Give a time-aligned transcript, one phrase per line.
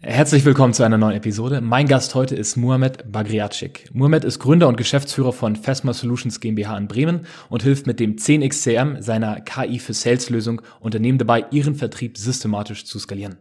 [0.00, 1.60] Herzlich willkommen zu einer neuen Episode.
[1.60, 3.90] Mein Gast heute ist Muhammad Bagriatschik.
[3.92, 8.14] Muhammad ist Gründer und Geschäftsführer von Fesma Solutions GmbH in Bremen und hilft mit dem
[8.14, 13.38] 10xCM seiner KI für Sales Lösung Unternehmen dabei, ihren Vertrieb systematisch zu skalieren.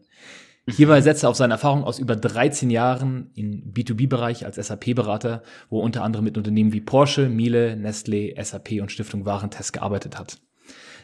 [0.67, 5.79] Hierbei setzt er auf seine Erfahrung aus über 13 Jahren im B2B-Bereich als SAP-Berater, wo
[5.79, 10.39] er unter anderem mit Unternehmen wie Porsche, Miele, Nestlé, SAP und Stiftung Warentest gearbeitet hat.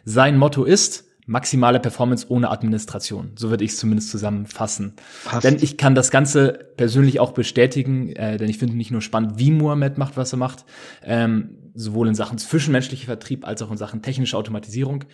[0.04, 3.32] Sein Motto ist, maximale Performance ohne Administration.
[3.36, 4.94] So würde ich es zumindest zusammenfassen.
[5.24, 5.44] Passt.
[5.44, 9.38] Denn ich kann das Ganze persönlich auch bestätigen, äh, denn ich finde nicht nur spannend,
[9.38, 10.66] wie Mohamed macht, was er macht,
[11.04, 15.06] ähm, sowohl in Sachen zwischenmenschlicher Vertrieb als auch in Sachen technische Automatisierung,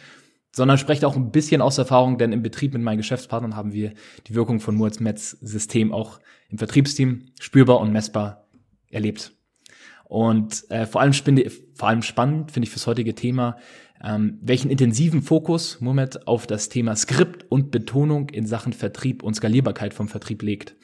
[0.51, 3.93] sondern spreche auch ein bisschen aus Erfahrung, denn im Betrieb mit meinen Geschäftspartnern haben wir
[4.27, 6.19] die Wirkung von Mohammeds System auch
[6.49, 8.47] im Vertriebsteam spürbar und messbar
[8.89, 9.31] erlebt.
[10.05, 13.57] Und äh, vor allem, spinde, vor allem spannend finde ich fürs heutige Thema,
[14.03, 19.35] ähm, welchen intensiven Fokus Mohamed auf das Thema Skript und Betonung in Sachen Vertrieb und
[19.35, 20.75] Skalierbarkeit vom Vertrieb legt.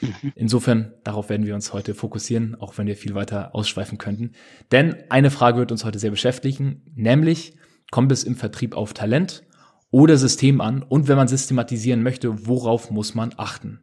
[0.00, 0.32] Mhm.
[0.34, 4.32] Insofern, darauf werden wir uns heute fokussieren, auch wenn wir viel weiter ausschweifen könnten.
[4.72, 7.56] Denn eine Frage wird uns heute sehr beschäftigen, nämlich
[7.90, 9.44] kommt es im Vertrieb auf Talent
[9.90, 13.80] oder System an und wenn man systematisieren möchte, worauf muss man achten?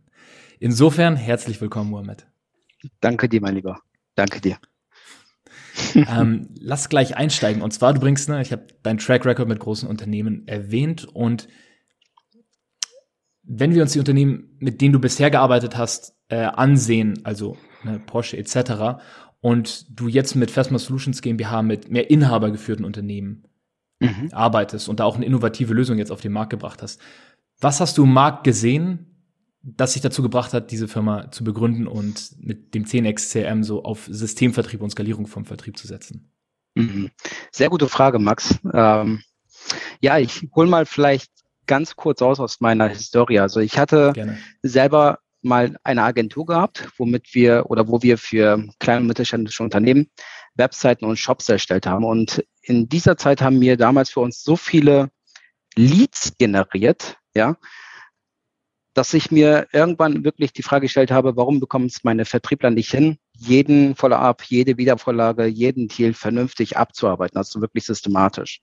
[0.60, 2.28] Insofern herzlich willkommen, Mohamed.
[3.00, 3.80] Danke dir, mein Lieber.
[4.16, 4.58] Danke dir
[5.96, 7.62] ähm, lass gleich einsteigen.
[7.62, 11.48] Und zwar, du bringst, ne, ich habe deinen Track Record mit großen Unternehmen erwähnt und
[13.44, 18.00] wenn wir uns die Unternehmen, mit denen du bisher gearbeitet hast, äh, ansehen, also ne,
[18.06, 19.02] Porsche etc.,
[19.42, 23.48] und du jetzt mit Fesma Solutions GmbH mit mehr inhabergeführten Unternehmen
[24.00, 24.30] mhm.
[24.32, 27.02] arbeitest und da auch eine innovative Lösung jetzt auf den Markt gebracht hast,
[27.60, 29.11] was hast du im Markt gesehen,
[29.64, 33.84] das sich dazu gebracht hat, diese Firma zu begründen und mit dem 10x CRM so
[33.84, 36.32] auf Systemvertrieb und Skalierung vom Vertrieb zu setzen?
[36.76, 37.12] Mhm.
[37.52, 38.58] Sehr gute Frage, Max.
[38.74, 39.22] Ähm,
[40.00, 41.32] ja, ich hole mal vielleicht
[41.68, 43.40] ganz kurz aus aus meiner Historie.
[43.40, 44.38] Also ich hatte Gerne.
[44.64, 50.10] selber mal eine Agentur gehabt, womit wir oder wo wir für kleine und mittelständische Unternehmen
[50.56, 52.06] Webseiten und Shops erstellt haben.
[52.06, 55.10] Und in dieser Zeit haben wir damals für uns so viele
[55.76, 57.56] Leads generiert, ja,
[58.94, 62.92] dass ich mir irgendwann wirklich die Frage gestellt habe, warum bekommen es meine Vertriebler nicht
[62.92, 68.62] hin, jeden Follow-up, jede Wiedervorlage, jeden Deal vernünftig abzuarbeiten, also wirklich systematisch.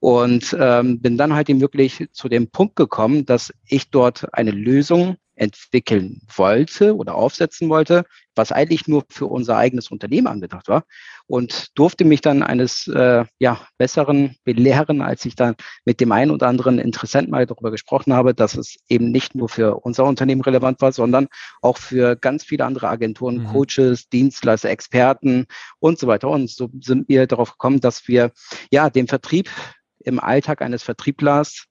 [0.00, 4.50] Und ähm, bin dann halt eben wirklich zu dem Punkt gekommen, dass ich dort eine
[4.50, 8.04] Lösung entwickeln wollte oder aufsetzen wollte,
[8.36, 10.84] was eigentlich nur für unser eigenes Unternehmen angedacht war
[11.26, 16.30] und durfte mich dann eines äh, ja, Besseren belehren, als ich dann mit dem einen
[16.30, 20.42] oder anderen Interessenten mal darüber gesprochen habe, dass es eben nicht nur für unser Unternehmen
[20.42, 21.26] relevant war, sondern
[21.60, 23.46] auch für ganz viele andere Agenturen, mhm.
[23.48, 25.46] Coaches, Dienstleister, Experten
[25.80, 26.28] und so weiter.
[26.28, 28.30] Und so sind wir darauf gekommen, dass wir
[28.70, 29.50] ja den Vertrieb
[29.98, 31.66] im Alltag eines Vertrieblers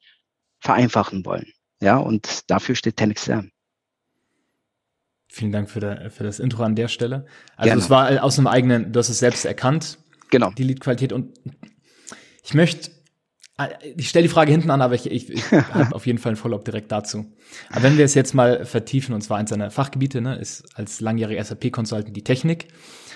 [0.60, 1.54] vereinfachen wollen.
[1.82, 3.50] Ja, und dafür steht TenXM.
[5.34, 7.26] Vielen Dank für, der, für, das Intro an der Stelle.
[7.56, 7.82] Also Gerne.
[7.82, 9.98] es war aus einem eigenen, du hast es selbst erkannt.
[10.30, 10.52] Genau.
[10.58, 11.14] Die Liedqualität.
[11.14, 11.40] Und
[12.44, 12.92] ich möchte,
[13.96, 16.36] ich stelle die Frage hinten an, aber ich, ich, ich habe auf jeden Fall ein
[16.36, 17.32] Follow-up direkt dazu.
[17.70, 21.00] Aber wenn wir es jetzt mal vertiefen, und zwar eins seiner Fachgebiete, ne, ist als
[21.00, 22.68] langjähriger SAP-Consultant die Technik.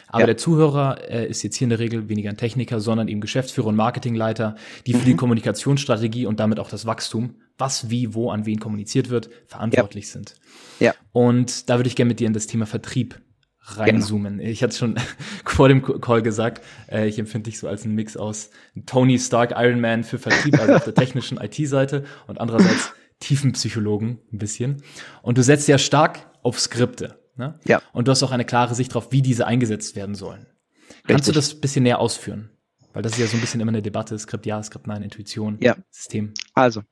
[0.07, 0.27] Aber ja.
[0.27, 3.67] der Zuhörer äh, ist jetzt hier in der Regel weniger ein Techniker, sondern eben Geschäftsführer
[3.67, 4.55] und Marketingleiter,
[4.87, 5.05] die für mhm.
[5.05, 10.05] die Kommunikationsstrategie und damit auch das Wachstum, was wie wo an wen kommuniziert wird, verantwortlich
[10.05, 10.11] ja.
[10.11, 10.35] sind.
[10.79, 10.93] Ja.
[11.11, 13.21] Und da würde ich gerne mit dir in das Thema Vertrieb
[13.61, 14.37] reinzoomen.
[14.37, 14.49] Genau.
[14.49, 14.95] Ich hatte schon
[15.45, 18.51] vor dem Call gesagt, äh, ich empfinde dich so als einen Mix aus
[18.85, 24.37] Tony Stark Iron Man für Vertrieb, also auf der technischen IT-Seite und andererseits Tiefenpsychologen ein
[24.37, 24.83] bisschen.
[25.21, 27.19] Und du setzt ja stark auf Skripte.
[27.37, 27.59] Ne?
[27.65, 27.81] Ja.
[27.91, 30.45] Und du hast auch eine klare Sicht darauf, wie diese eingesetzt werden sollen.
[30.87, 31.07] Richtig.
[31.07, 32.51] Kannst du das ein bisschen näher ausführen?
[32.93, 35.57] Weil das ist ja so ein bisschen immer eine Debatte, Skript ja, Skript nein, Intuition,
[35.59, 35.75] ja.
[35.89, 36.33] System.
[36.53, 36.83] Also,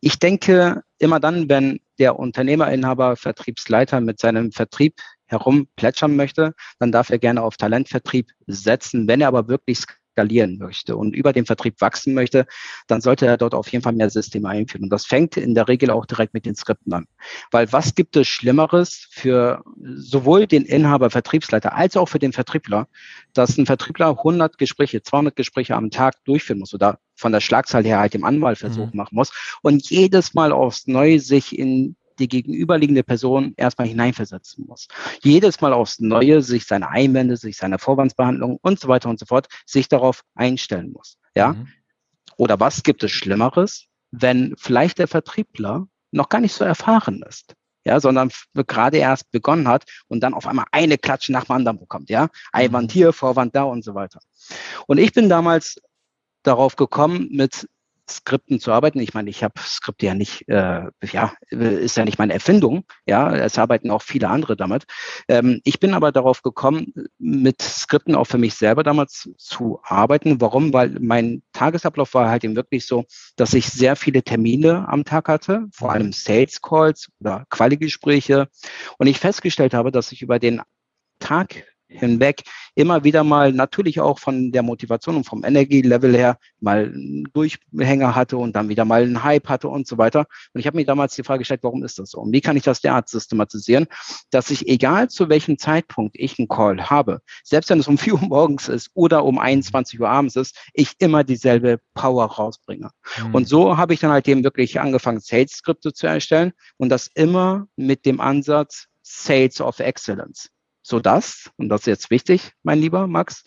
[0.00, 7.10] ich denke immer dann, wenn der Unternehmerinhaber, Vertriebsleiter mit seinem Vertrieb herumplätschern möchte, dann darf
[7.10, 9.06] er gerne auf Talentvertrieb setzen.
[9.06, 9.84] Wenn er aber wirklich
[10.20, 12.46] skalieren möchte und über den Vertrieb wachsen möchte,
[12.86, 14.84] dann sollte er dort auf jeden Fall mehr Systeme einführen.
[14.84, 17.06] Und das fängt in der Regel auch direkt mit den Skripten an.
[17.50, 19.62] Weil was gibt es Schlimmeres für
[19.94, 22.86] sowohl den Inhaber, Vertriebsleiter als auch für den Vertriebler,
[23.32, 27.84] dass ein Vertriebler 100 Gespräche, 200 Gespräche am Tag durchführen muss oder von der Schlagzahl
[27.84, 28.96] her halt dem Anwahlversuch mhm.
[28.96, 29.32] machen muss
[29.62, 34.88] und jedes Mal aufs Neue sich in die gegenüberliegende Person erstmal hineinversetzen muss.
[35.22, 39.26] Jedes Mal aufs Neue sich seine Einwände, sich seine Vorwandsbehandlung und so weiter und so
[39.26, 41.18] fort, sich darauf einstellen muss.
[41.34, 41.54] Ja?
[41.54, 41.68] Mhm.
[42.36, 47.54] Oder was gibt es Schlimmeres, wenn vielleicht der Vertriebler noch gar nicht so erfahren ist?
[47.84, 51.78] ja, sondern gerade erst begonnen hat und dann auf einmal eine Klatsche nach dem anderen
[51.78, 52.28] bekommt, ja.
[52.52, 52.92] Einwand mhm.
[52.92, 54.20] hier, Vorwand da und so weiter.
[54.86, 55.80] Und ich bin damals
[56.42, 57.68] darauf gekommen, mit
[58.10, 59.00] Skripten zu arbeiten.
[59.00, 62.84] Ich meine, ich habe Skripte ja nicht, äh, ja, ist ja nicht meine Erfindung.
[63.06, 64.84] Ja, es arbeiten auch viele andere damit.
[65.28, 70.40] Ähm, ich bin aber darauf gekommen, mit Skripten auch für mich selber damals zu arbeiten.
[70.40, 70.72] Warum?
[70.72, 73.04] Weil mein Tagesablauf war halt eben wirklich so,
[73.36, 78.48] dass ich sehr viele Termine am Tag hatte, vor allem Sales Calls oder Quali-Gespräche.
[78.98, 80.62] Und ich festgestellt habe, dass ich über den
[81.18, 82.42] Tag hinweg
[82.74, 88.14] immer wieder mal natürlich auch von der Motivation und vom Energielevel her mal einen Durchhänger
[88.14, 90.26] hatte und dann wieder mal einen Hype hatte und so weiter.
[90.54, 92.20] Und ich habe mir damals die Frage gestellt, warum ist das so?
[92.20, 93.86] Und wie kann ich das derart systematisieren,
[94.30, 98.14] dass ich, egal zu welchem Zeitpunkt ich einen Call habe, selbst wenn es um 4
[98.14, 102.90] Uhr morgens ist oder um 21 Uhr abends ist, ich immer dieselbe Power rausbringe.
[103.18, 103.34] Mhm.
[103.34, 107.66] Und so habe ich dann halt eben wirklich angefangen, Sales-Skripte zu erstellen und das immer
[107.76, 110.50] mit dem Ansatz Sales of Excellence
[110.82, 113.44] sodass, und das ist jetzt wichtig, mein lieber Max,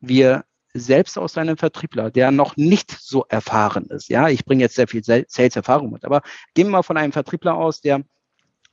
[0.00, 4.74] wir selbst aus einem Vertriebler, der noch nicht so erfahren ist, ja, ich bringe jetzt
[4.74, 6.22] sehr viel Sales-Erfahrung mit, aber
[6.54, 8.02] gehen wir mal von einem Vertriebler aus, der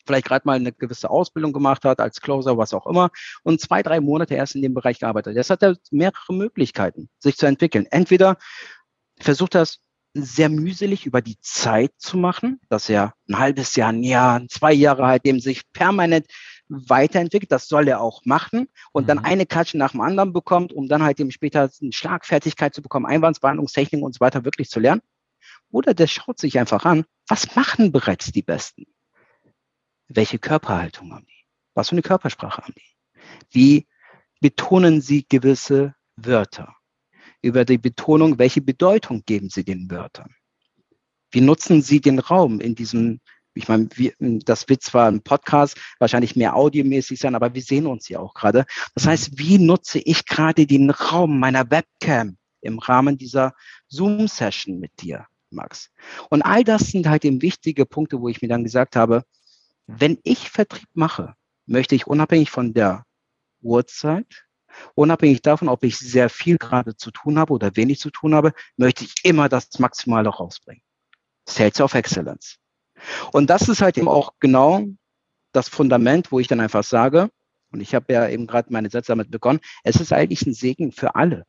[0.05, 3.09] vielleicht gerade mal eine gewisse Ausbildung gemacht hat, als Closer, was auch immer,
[3.43, 5.35] und zwei, drei Monate erst in dem Bereich gearbeitet.
[5.35, 7.87] Jetzt hat er mehrere Möglichkeiten, sich zu entwickeln.
[7.89, 8.37] Entweder
[9.19, 9.79] versucht er es
[10.13, 14.73] sehr mühselig über die Zeit zu machen, dass er ein halbes Jahr, ein Jahr, zwei
[14.73, 16.27] Jahre halt dem sich permanent
[16.69, 17.51] weiterentwickelt.
[17.51, 19.07] Das soll er auch machen und mhm.
[19.07, 22.81] dann eine Klatsche nach dem anderen bekommt, um dann halt eben später eine Schlagfertigkeit zu
[22.81, 25.01] bekommen, Einwandsbehandlungstechnik und so weiter wirklich zu lernen.
[25.71, 28.85] Oder der schaut sich einfach an, was machen bereits die Besten?
[30.07, 31.45] Welche Körperhaltung haben die?
[31.73, 32.93] Was für eine Körpersprache haben die?
[33.49, 33.87] Wie
[34.39, 36.75] betonen sie gewisse Wörter?
[37.41, 40.35] Über die Betonung, welche Bedeutung geben sie den Wörtern?
[41.31, 43.19] Wie nutzen sie den Raum in diesem
[43.55, 47.87] ich meine, wir, das wird zwar ein Podcast wahrscheinlich mehr audiomäßig sein, aber wir sehen
[47.87, 48.65] uns ja auch gerade.
[48.95, 53.53] Das heißt, wie nutze ich gerade den Raum meiner Webcam im Rahmen dieser
[53.89, 55.91] Zoom-Session mit dir, Max?
[56.29, 59.23] Und all das sind halt eben wichtige Punkte, wo ich mir dann gesagt habe,
[59.87, 61.35] wenn ich Vertrieb mache,
[61.65, 63.05] möchte ich unabhängig von der
[63.61, 64.45] Uhrzeit,
[64.95, 68.53] unabhängig davon, ob ich sehr viel gerade zu tun habe oder wenig zu tun habe,
[68.77, 70.81] möchte ich immer das Maximale rausbringen.
[71.47, 72.57] Sales of Excellence.
[73.31, 74.85] Und das ist halt eben auch genau
[75.51, 77.29] das Fundament, wo ich dann einfach sage,
[77.71, 80.91] und ich habe ja eben gerade meine Sätze damit begonnen, es ist eigentlich ein Segen
[80.91, 81.45] für alle.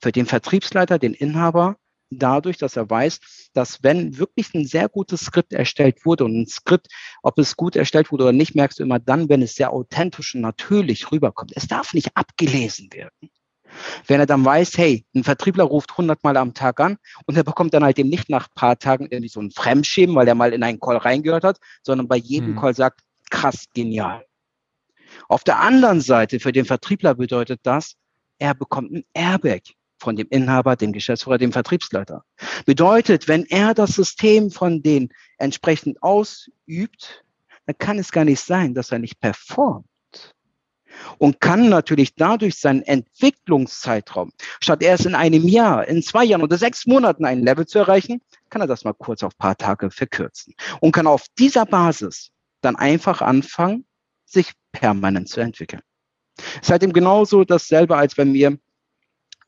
[0.00, 1.76] Für den Vertriebsleiter, den Inhaber,
[2.10, 6.46] dadurch, dass er weiß, dass wenn wirklich ein sehr gutes Skript erstellt wurde und ein
[6.46, 6.88] Skript,
[7.22, 10.34] ob es gut erstellt wurde oder nicht, merkst du immer dann, wenn es sehr authentisch
[10.34, 11.52] und natürlich rüberkommt.
[11.54, 13.30] Es darf nicht abgelesen werden.
[14.06, 16.96] Wenn er dann weiß, hey, ein Vertriebler ruft 100 Mal am Tag an
[17.26, 20.28] und er bekommt dann halt eben nicht nach paar Tagen irgendwie so ein Fremdschämen, weil
[20.28, 22.56] er mal in einen Call reingehört hat, sondern bei jedem mhm.
[22.56, 24.24] Call sagt, krass, genial.
[25.28, 27.94] Auf der anderen Seite, für den Vertriebler bedeutet das,
[28.38, 29.62] er bekommt ein Airbag
[29.98, 32.24] von dem Inhaber, dem Geschäftsführer, dem Vertriebsleiter.
[32.66, 37.24] Bedeutet, wenn er das System von denen entsprechend ausübt,
[37.66, 39.87] dann kann es gar nicht sein, dass er nicht performt
[41.18, 46.58] und kann natürlich dadurch seinen Entwicklungszeitraum, statt erst in einem Jahr, in zwei Jahren oder
[46.58, 50.54] sechs Monaten ein Level zu erreichen, kann er das mal kurz auf paar Tage verkürzen
[50.80, 53.84] und kann auf dieser Basis dann einfach anfangen,
[54.24, 55.82] sich permanent zu entwickeln.
[56.60, 58.58] Ist halt genauso dasselbe, als wenn wir,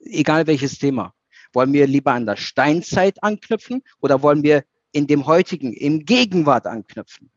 [0.00, 1.12] egal welches Thema,
[1.52, 6.66] wollen wir lieber an der Steinzeit anknüpfen oder wollen wir in dem heutigen, im Gegenwart
[6.66, 7.30] anknüpfen?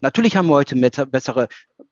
[0.00, 1.48] Natürlich haben wir heute bessere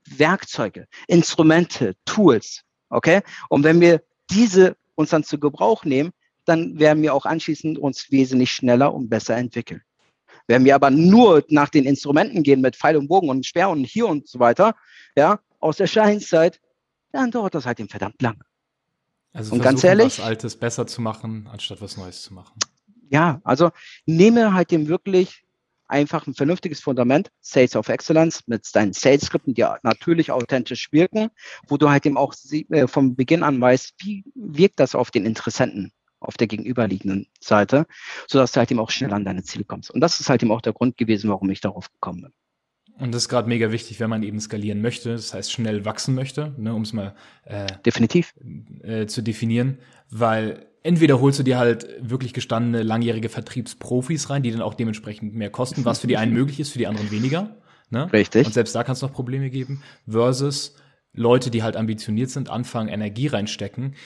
[0.06, 2.62] Werkzeuge, Instrumente, Tools.
[2.88, 3.22] Okay?
[3.48, 6.10] Und wenn wir diese uns dann zu Gebrauch nehmen,
[6.44, 9.82] dann werden wir auch anschließend uns wesentlich schneller und besser entwickeln.
[10.46, 13.84] Wenn wir aber nur nach den Instrumenten gehen mit Pfeil und Bogen und Speer und
[13.84, 14.74] hier und so weiter,
[15.16, 16.60] ja, aus der Scheinzeit,
[17.12, 18.40] dann dauert das halt eben verdammt lange.
[19.32, 22.58] Also und ganz ehrlich, was Altes besser zu machen, anstatt was Neues zu machen.
[23.10, 23.70] Ja, also
[24.06, 25.44] nehme halt dem wirklich
[25.90, 31.30] einfach ein vernünftiges Fundament, Sales of Excellence mit deinen Sales-Skripten, die natürlich authentisch wirken,
[31.68, 35.26] wo du halt eben auch äh, vom Beginn an weißt, wie wirkt das auf den
[35.26, 37.86] Interessenten auf der gegenüberliegenden Seite,
[38.26, 39.90] sodass du halt eben auch schnell an deine Ziele kommst.
[39.90, 42.32] Und das ist halt eben auch der Grund gewesen, warum ich darauf gekommen bin.
[42.98, 46.14] Und das ist gerade mega wichtig, wenn man eben skalieren möchte, das heißt schnell wachsen
[46.14, 48.34] möchte, ne, um es mal äh, definitiv
[48.82, 49.78] äh, zu definieren,
[50.10, 55.34] weil entweder holst du dir halt wirklich gestandene langjährige Vertriebsprofis rein, die dann auch dementsprechend
[55.34, 57.56] mehr kosten, was für die einen möglich ist, für die anderen weniger.
[57.90, 58.12] Ne?
[58.12, 58.46] Richtig.
[58.46, 60.76] Und selbst da kann es noch Probleme geben, versus
[61.12, 63.96] Leute, die halt ambitioniert sind, anfangen, Energie reinstecken,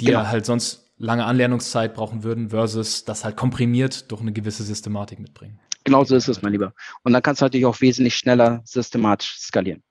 [0.00, 0.20] die genau.
[0.20, 5.18] ja halt sonst lange Anlernungszeit brauchen würden, versus das halt komprimiert durch eine gewisse Systematik
[5.18, 5.58] mitbringen.
[5.84, 6.74] Genau so ist es, mein Lieber.
[7.02, 9.82] Und dann kannst du natürlich auch wesentlich schneller systematisch skalieren.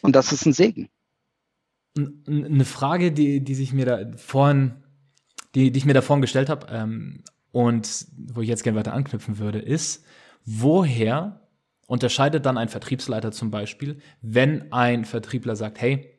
[0.00, 0.88] Und das ist ein Segen.
[2.26, 4.82] Eine Frage, die, die sich mir da vorhin,
[5.54, 8.92] die, die ich mir da vorhin gestellt habe, ähm, und wo ich jetzt gerne weiter
[8.92, 10.04] anknüpfen würde, ist,
[10.44, 11.40] woher
[11.86, 16.18] unterscheidet dann ein Vertriebsleiter zum Beispiel, wenn ein Vertriebler sagt, hey,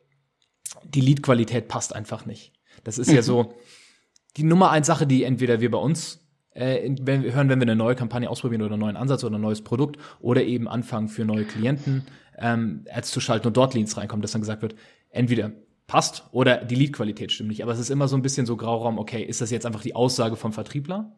[0.84, 2.54] die Leadqualität passt einfach nicht.
[2.84, 3.54] Das ist ja so
[4.38, 6.20] die Nummer eins Sache, die entweder wir bei uns
[6.54, 9.38] äh, wenn wir hören, wenn wir eine neue Kampagne ausprobieren oder einen neuen Ansatz oder
[9.38, 12.06] ein neues Produkt oder eben anfangen für neue Klienten
[12.38, 14.76] ähm, Ads zu schalten und dort Leads reinkommen, dass dann gesagt wird,
[15.10, 15.54] entweder
[15.92, 17.64] passt oder die Leadqualität stimmt nicht.
[17.64, 19.94] Aber es ist immer so ein bisschen so Grauraum, okay, ist das jetzt einfach die
[19.94, 21.14] Aussage vom Vertriebler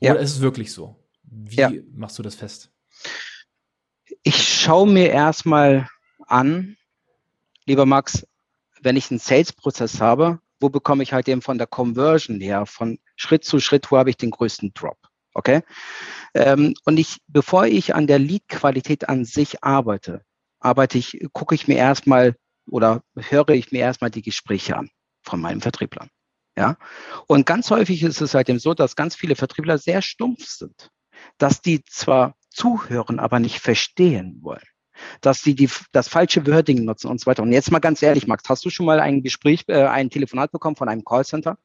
[0.00, 0.20] oder ja.
[0.20, 1.04] ist es wirklich so?
[1.24, 1.72] Wie ja.
[1.92, 2.70] machst du das fest?
[4.22, 5.88] Ich schaue mir erstmal
[6.28, 6.76] an,
[7.66, 8.24] lieber Max,
[8.80, 13.00] wenn ich einen Sales-Prozess habe, wo bekomme ich halt eben von der Conversion her, von
[13.16, 14.98] Schritt zu Schritt, wo habe ich den größten Drop.
[15.34, 15.62] Okay?
[16.34, 20.22] Ähm, und ich, bevor ich an der Lead-Qualität an sich arbeite,
[20.60, 24.90] arbeite ich, gucke ich mir erstmal oder höre ich mir erstmal die Gespräche an
[25.22, 26.08] von meinem Vertriebler.
[26.56, 26.76] Ja.
[27.26, 30.90] Und ganz häufig ist es halt eben so, dass ganz viele Vertriebler sehr stumpf sind,
[31.38, 34.62] dass die zwar zuhören, aber nicht verstehen wollen
[35.20, 37.42] dass sie die, das falsche Wording nutzen und so weiter.
[37.42, 40.52] Und jetzt mal ganz ehrlich, Max, hast du schon mal ein Gespräch, äh, ein Telefonat
[40.52, 41.58] bekommen von einem Callcenter?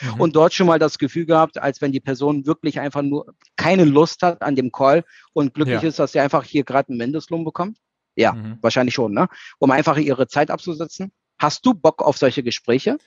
[0.00, 0.20] Mhm.
[0.20, 3.84] Und dort schon mal das Gefühl gehabt, als wenn die Person wirklich einfach nur keine
[3.84, 5.88] Lust hat an dem Call und glücklich ja.
[5.88, 7.78] ist, dass sie einfach hier gerade einen Mindestlohn bekommt?
[8.16, 8.58] Ja, mhm.
[8.62, 9.28] wahrscheinlich schon, ne?
[9.58, 11.12] Um einfach ihre Zeit abzusetzen.
[11.38, 12.98] Hast du Bock auf solche Gespräche?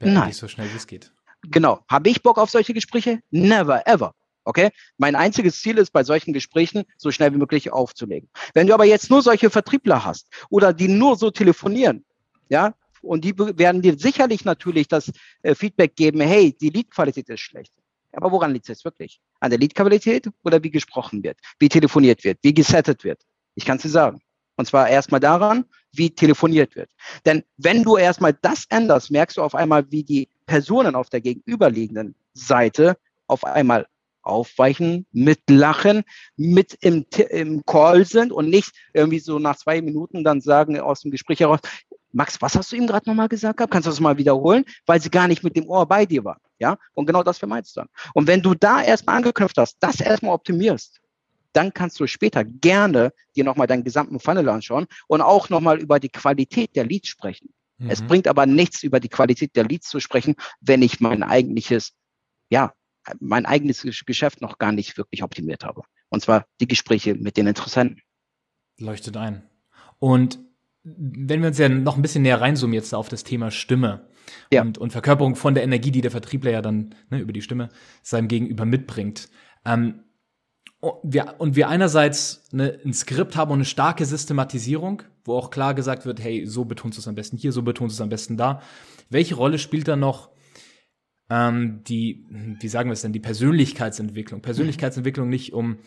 [0.00, 0.28] Ja, Nein.
[0.28, 1.12] Nicht so schnell wie es geht.
[1.42, 1.80] Genau.
[1.88, 3.20] Habe ich Bock auf solche Gespräche?
[3.30, 4.14] Never, ever.
[4.44, 4.70] Okay?
[4.96, 8.30] Mein einziges Ziel ist, bei solchen Gesprächen so schnell wie möglich aufzulegen.
[8.54, 12.04] Wenn du aber jetzt nur solche Vertriebler hast oder die nur so telefonieren,
[12.48, 15.12] ja, und die werden dir sicherlich natürlich das
[15.42, 17.72] äh, Feedback geben, hey, die Leadqualität ist schlecht.
[18.12, 19.20] Aber woran liegt es jetzt wirklich?
[19.40, 23.20] An der Leadqualität oder wie gesprochen wird, wie telefoniert wird, wie gesettet wird?
[23.54, 24.20] Ich kann es dir sagen.
[24.56, 26.90] Und zwar erstmal daran, wie telefoniert wird.
[27.24, 31.20] Denn wenn du erstmal das änderst, merkst du auf einmal, wie die Personen auf der
[31.20, 32.96] gegenüberliegenden Seite
[33.26, 33.86] auf einmal
[34.22, 36.02] aufweichen, mitlachen,
[36.36, 41.00] mit im, im Call sind und nicht irgendwie so nach zwei Minuten dann sagen aus
[41.00, 41.60] dem Gespräch heraus,
[42.12, 43.72] Max, was hast du ihm gerade nochmal gesagt gehabt?
[43.72, 44.64] Kannst du das mal wiederholen?
[44.86, 46.40] Weil sie gar nicht mit dem Ohr bei dir war.
[46.58, 46.78] Ja?
[46.94, 47.88] Und genau das vermeidest du dann.
[48.14, 51.00] Und wenn du da erstmal angeknüpft hast, das erstmal optimierst,
[51.56, 55.98] dann kannst du später gerne dir nochmal deinen gesamten Funnel anschauen und auch nochmal über
[55.98, 57.48] die Qualität der Leads sprechen.
[57.78, 57.90] Mhm.
[57.90, 61.92] Es bringt aber nichts, über die Qualität der Leads zu sprechen, wenn ich mein eigentliches,
[62.50, 62.72] ja,
[63.20, 65.82] mein eigenes Geschäft noch gar nicht wirklich optimiert habe.
[66.08, 68.02] Und zwar die Gespräche mit den Interessenten.
[68.78, 69.42] Leuchtet ein.
[69.98, 70.38] Und
[70.82, 74.08] wenn wir uns ja noch ein bisschen näher reinzoomen jetzt auf das Thema Stimme
[74.52, 74.62] ja.
[74.62, 77.70] und, und Verkörperung von der Energie, die der Vertriebler ja dann ne, über die Stimme
[78.02, 79.28] seinem Gegenüber mitbringt.
[79.64, 80.04] Ähm,
[81.02, 85.74] wir, und wir einerseits ne, ein Skript haben und eine starke Systematisierung, wo auch klar
[85.74, 88.08] gesagt wird, hey, so betonst du es am besten hier, so betonst du es am
[88.08, 88.62] besten da.
[89.08, 90.30] Welche Rolle spielt da noch
[91.30, 92.26] ähm, die,
[92.60, 94.42] wie sagen wir es denn, die Persönlichkeitsentwicklung.
[94.42, 95.78] Persönlichkeitsentwicklung nicht um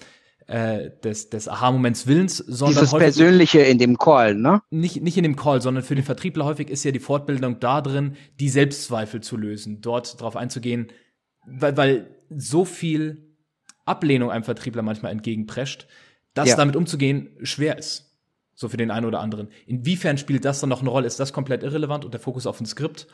[0.48, 4.62] äh, des, des Aha-Moments Willens, sondern Dieses Persönliche in dem Call, ne?
[4.72, 7.81] Nicht, nicht in dem Call, sondern für den Vertriebler häufig ist ja die Fortbildung da
[7.81, 10.88] drin, die Selbstzweifel zu lösen, dort drauf einzugehen,
[11.46, 13.29] weil, weil so viel
[13.89, 15.88] Ablehnung einem Vertriebler manchmal entgegenprescht,
[16.34, 16.55] dass ja.
[16.55, 18.05] damit umzugehen schwer ist.
[18.53, 19.50] So für den einen oder anderen.
[19.65, 21.08] Inwiefern spielt das dann noch eine Rolle?
[21.08, 23.08] Ist das komplett irrelevant und der Fokus auf ein Skript?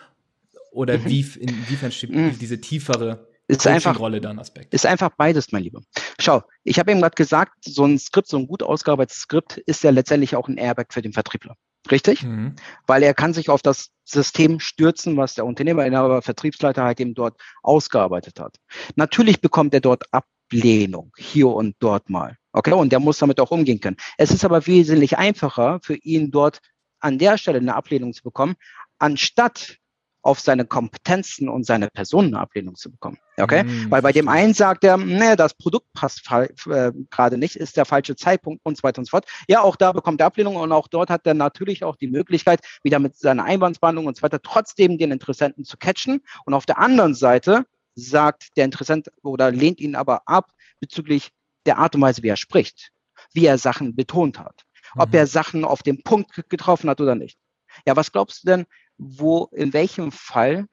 [0.72, 1.06] Oder mhm.
[1.06, 2.38] wie, inwiefern steht mhm.
[2.40, 4.74] diese tiefere ist einfach, Rolle dann Aspekt?
[4.74, 5.82] Ist einfach beides, mein Lieber.
[6.20, 9.84] Schau, ich habe eben gerade gesagt, so ein Skript, so ein gut ausgearbeitetes Skript ist
[9.84, 11.56] ja letztendlich auch ein Airbag für den Vertriebler.
[11.92, 12.24] Richtig?
[12.24, 12.56] Mhm.
[12.88, 17.14] Weil er kann sich auf das System stürzen, was der Unternehmer, der Vertriebsleiter halt eben
[17.14, 18.58] dort ausgearbeitet hat.
[18.96, 20.04] Natürlich bekommt er dort
[20.46, 22.38] Ablehnung, hier und dort mal.
[22.52, 22.74] Okay?
[22.74, 23.98] Und der muss damit auch umgehen können.
[24.18, 26.60] Es ist aber wesentlich einfacher für ihn dort
[27.00, 28.56] an der Stelle eine Ablehnung zu bekommen,
[28.98, 29.78] anstatt
[30.22, 33.20] auf seine Kompetenzen und seine Personenablehnung zu bekommen.
[33.38, 33.64] Okay?
[33.64, 37.78] Mm, Weil bei dem einen sagt er, nee, das Produkt passt äh, gerade nicht, ist
[37.78, 39.26] der falsche Zeitpunkt und so weiter und so fort.
[39.48, 42.62] Ja, auch da bekommt er Ablehnung und auch dort hat er natürlich auch die Möglichkeit,
[42.82, 46.22] wieder mit seiner Einwandsbehandlung und so weiter trotzdem den Interessenten zu catchen.
[46.46, 51.32] Und auf der anderen Seite sagt der Interessent oder lehnt ihn aber ab bezüglich
[51.66, 52.92] der Art und Weise, wie er spricht,
[53.34, 55.02] wie er Sachen betont hat, mhm.
[55.02, 57.40] ob er Sachen auf den Punkt getroffen hat oder nicht.
[57.86, 58.66] Ja, was glaubst du denn,
[58.98, 60.68] wo, in welchem Fall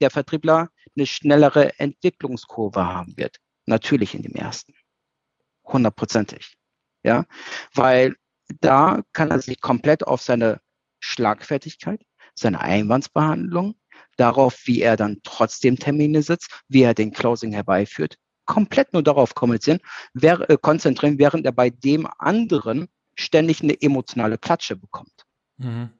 [0.00, 3.38] der Vertriebler eine schnellere Entwicklungskurve haben wird?
[3.66, 4.74] Natürlich in dem ersten.
[5.64, 6.56] Hundertprozentig.
[7.02, 7.26] Ja,
[7.74, 8.16] weil
[8.60, 10.60] da kann er sich komplett auf seine
[11.00, 12.04] Schlagfertigkeit,
[12.34, 13.74] seine Einwandsbehandlung,
[14.16, 19.34] darauf, wie er dann trotzdem Termine setzt, wie er den Closing herbeiführt, komplett nur darauf
[19.34, 19.80] kommunizieren,
[20.12, 25.24] wer, äh, konzentrieren, während er bei dem anderen ständig eine emotionale Klatsche bekommt.
[25.56, 25.90] Mhm.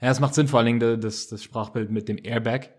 [0.00, 2.70] Ja, es macht Sinn, vor allen Dingen das, das Sprachbild mit dem Airbag,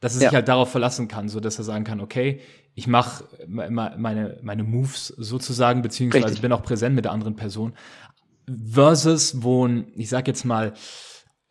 [0.00, 2.40] dass er sich halt darauf verlassen kann, so dass er sagen kann, okay,
[2.74, 6.42] ich mache meine, meine Moves sozusagen, beziehungsweise Richtig.
[6.42, 7.74] bin auch präsent mit der anderen Person.
[8.46, 10.74] Versus, wo ein, ich sag jetzt mal,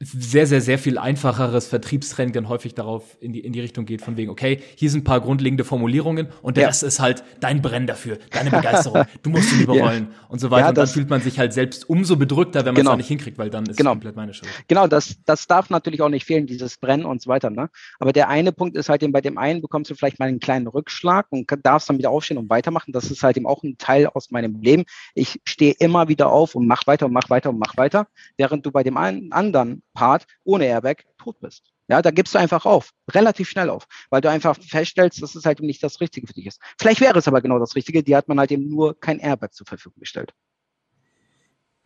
[0.05, 4.01] sehr, sehr, sehr viel einfacheres Vertriebstraining dann häufig darauf in die, in die Richtung geht,
[4.01, 6.67] von wegen, okay, hier sind ein paar grundlegende Formulierungen und der ja.
[6.69, 10.27] Rest ist halt dein Brennen dafür, deine Begeisterung, du musst ihn überrollen ja.
[10.29, 10.63] und so weiter.
[10.63, 12.95] Ja, und dann fühlt man sich halt selbst umso bedrückter, wenn man es genau.
[12.95, 13.91] nicht hinkriegt, weil dann ist genau.
[13.91, 14.49] es komplett meine Schuld.
[14.67, 17.49] Genau, das, das darf natürlich auch nicht fehlen, dieses Brennen und so weiter.
[17.49, 17.69] Ne?
[17.99, 20.39] Aber der eine Punkt ist halt eben, bei dem einen bekommst du vielleicht mal einen
[20.39, 22.91] kleinen Rückschlag und darfst dann wieder aufstehen und weitermachen.
[22.91, 24.83] Das ist halt eben auch ein Teil aus meinem Leben.
[25.13, 28.07] Ich stehe immer wieder auf und mach weiter und mach weiter und mach weiter,
[28.37, 31.73] während du bei dem einen anderen Part ohne Airbag tot bist.
[31.89, 35.45] Ja, da gibst du einfach auf, relativ schnell auf, weil du einfach feststellst, dass es
[35.45, 36.61] halt nicht das Richtige für dich ist.
[36.79, 39.53] Vielleicht wäre es aber genau das Richtige, die hat man halt eben nur kein Airbag
[39.53, 40.33] zur Verfügung gestellt.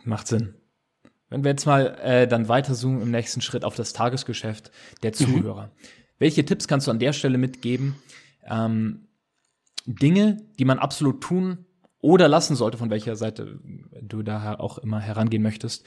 [0.04, 0.54] Macht Sinn.
[1.30, 4.72] Wenn wir jetzt mal äh, dann weiter zoomen im nächsten Schritt auf das Tagesgeschäft
[5.04, 5.16] der mhm.
[5.16, 5.68] Zuhörer.
[5.68, 5.72] Mhm.
[6.20, 7.96] Welche Tipps kannst du an der Stelle mitgeben?
[8.46, 9.08] Ähm,
[9.86, 11.66] Dinge, die man absolut tun
[12.00, 13.60] oder lassen sollte, von welcher Seite
[14.02, 15.86] du da auch immer herangehen möchtest,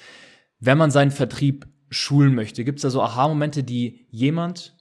[0.59, 2.65] wenn man seinen Vertrieb schulen möchte?
[2.65, 4.77] Gibt es da so Aha-Momente, die jemand,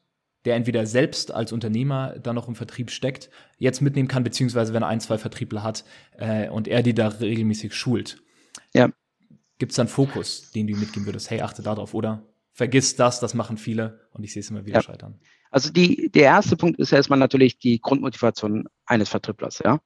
[0.46, 4.84] der entweder selbst als Unternehmer da noch im Vertrieb steckt, jetzt mitnehmen kann, beziehungsweise wenn
[4.84, 5.84] er ein, zwei Vertriebler hat
[6.18, 8.22] äh, und er die da regelmäßig schult?
[8.74, 8.90] Ja.
[9.58, 11.30] Gibt es da einen Fokus, den du mitgeben würdest?
[11.30, 12.24] Hey, achte darauf oder
[12.54, 14.82] vergiss das, das machen viele und ich sehe es immer wieder ja.
[14.82, 15.20] scheitern.
[15.52, 19.80] Also die, der erste Punkt ist erstmal natürlich die Grundmotivation eines Vertrieblers, ja.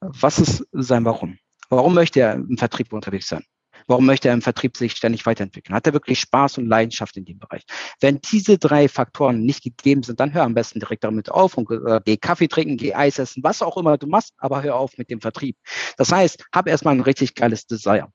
[0.00, 1.38] Was ist sein Warum?
[1.68, 3.44] Warum möchte er im Vertrieb unterwegs sein?
[3.90, 5.74] Warum möchte er im Vertrieb sich ständig weiterentwickeln?
[5.74, 7.64] Hat er wirklich Spaß und Leidenschaft in dem Bereich?
[7.98, 11.68] Wenn diese drei Faktoren nicht gegeben sind, dann hör am besten direkt damit auf und
[11.72, 14.96] äh, geh Kaffee trinken, geh Eis essen, was auch immer du machst, aber hör auf
[14.96, 15.56] mit dem Vertrieb.
[15.96, 18.12] Das heißt, hab erstmal ein richtig geiles Desire.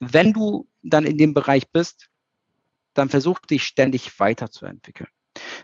[0.00, 2.08] Wenn du dann in dem Bereich bist,
[2.92, 5.10] dann versuch dich ständig weiterzuentwickeln.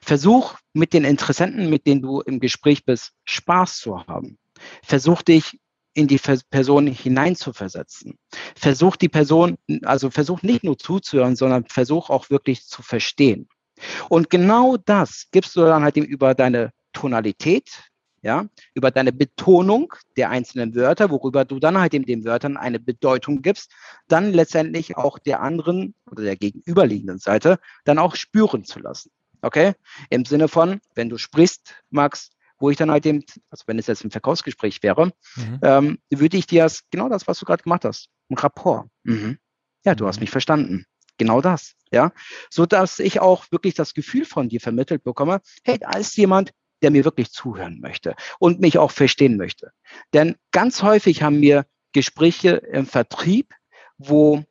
[0.00, 4.38] Versuch mit den Interessenten, mit denen du im Gespräch bist, Spaß zu haben.
[4.84, 5.58] Versuch dich
[5.94, 8.18] in die Person hineinzuversetzen.
[8.56, 13.48] Versuch die Person, also versuch nicht nur zuzuhören, sondern versuch auch wirklich zu verstehen.
[14.08, 17.84] Und genau das gibst du dann halt eben über deine Tonalität,
[18.22, 22.80] ja, über deine Betonung der einzelnen Wörter, worüber du dann halt eben den Wörtern eine
[22.80, 23.72] Bedeutung gibst,
[24.08, 29.10] dann letztendlich auch der anderen oder der gegenüberliegenden Seite dann auch spüren zu lassen.
[29.42, 29.74] Okay?
[30.08, 32.30] Im Sinne von, wenn du sprichst, Max,
[32.64, 35.58] wo ich dann halt eben, also wenn es jetzt ein Verkaufsgespräch wäre, mhm.
[35.60, 38.88] ähm, würde ich dir das, genau das, was du gerade gemacht hast, ein Rapport.
[39.02, 39.36] Mhm.
[39.84, 40.22] Ja, du hast mhm.
[40.22, 40.86] mich verstanden.
[41.18, 42.10] Genau das, ja.
[42.48, 46.52] So dass ich auch wirklich das Gefühl von dir vermittelt bekomme, hey, da ist jemand,
[46.80, 49.72] der mir wirklich zuhören möchte und mich auch verstehen möchte.
[50.14, 53.52] Denn ganz häufig haben wir Gespräche im Vertrieb,
[53.98, 54.42] wo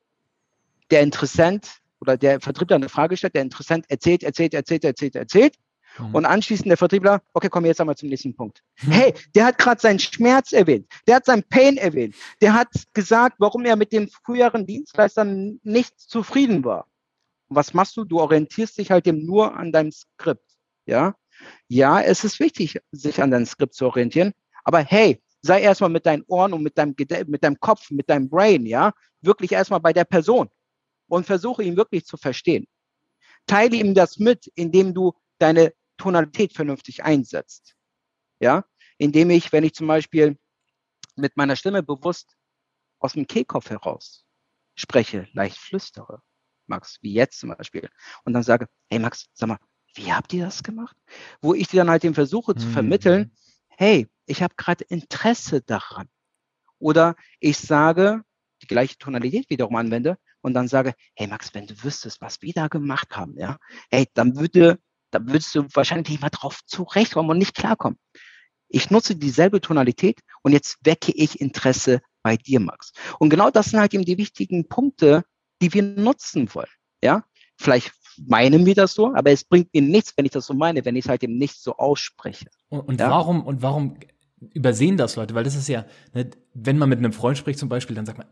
[0.92, 5.56] der Interessent oder der Vertriebler eine Frage stellt, der Interessent erzählt, erzählt, erzählt, erzählt, erzählt
[6.00, 6.16] Mhm.
[6.16, 8.64] Und anschließend der Vertriebler, okay, komm jetzt einmal zum nächsten Punkt.
[8.84, 8.92] Mhm.
[8.92, 13.36] Hey, der hat gerade seinen Schmerz erwähnt, der hat seinen Pain erwähnt, der hat gesagt,
[13.40, 16.88] warum er mit den früheren Dienstleistern nicht zufrieden war.
[17.48, 18.04] Und was machst du?
[18.06, 20.46] Du orientierst dich halt eben nur an deinem Skript.
[20.86, 21.16] Ja,
[21.68, 24.34] ja, es ist wichtig, sich an deinem Skript zu orientieren.
[24.64, 26.96] Aber hey, sei erstmal mit deinen Ohren und mit deinem,
[27.28, 30.50] mit deinem Kopf, mit deinem Brain, ja, wirklich erstmal bei der Person
[31.08, 32.68] und versuche ihn wirklich zu verstehen.
[33.46, 37.76] Teile ihm das mit, indem du deine Tonalität vernünftig einsetzt.
[38.40, 38.66] Ja,
[38.98, 40.38] indem ich, wenn ich zum Beispiel
[41.16, 42.36] mit meiner Stimme bewusst
[43.00, 44.26] aus dem Kehlkopf heraus
[44.76, 46.22] spreche, leicht flüstere,
[46.66, 47.90] Max, wie jetzt zum Beispiel,
[48.24, 49.60] und dann sage, hey Max, sag mal,
[49.96, 50.96] wie habt ihr das gemacht?
[51.42, 52.72] Wo ich dir dann halt den versuche zu mhm.
[52.72, 53.36] vermitteln,
[53.70, 56.10] hey, ich habe gerade Interesse daran.
[56.80, 58.24] Oder ich sage,
[58.62, 62.54] die gleiche Tonalität wiederum anwende und dann sage, hey Max, wenn du wüsstest, was wir
[62.54, 63.58] da gemacht haben, ja,
[63.92, 64.80] hey, dann würde
[65.14, 68.00] Da würdest du wahrscheinlich nicht mal drauf zurechtkommen und nicht klarkommen.
[68.68, 72.92] Ich nutze dieselbe Tonalität und jetzt wecke ich Interesse bei dir, Max.
[73.20, 75.24] Und genau das sind halt eben die wichtigen Punkte,
[75.62, 76.70] die wir nutzen wollen.
[77.04, 77.24] Ja,
[77.58, 80.84] vielleicht meinen wir das so, aber es bringt mir nichts, wenn ich das so meine,
[80.86, 82.48] wenn ich es halt eben nicht so ausspreche.
[82.70, 83.10] Und, und ja?
[83.10, 83.98] warum, und warum
[84.54, 85.36] übersehen das Leute?
[85.36, 88.18] Weil das ist ja, ne, wenn man mit einem Freund spricht zum Beispiel, dann sagt
[88.18, 88.28] man,